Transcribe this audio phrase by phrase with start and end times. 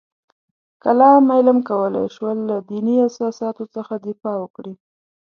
[0.83, 4.73] کلام علم کولای شول له دیني اساساتو څخه دفاع وکړي.